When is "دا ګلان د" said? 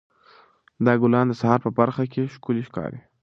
0.85-1.33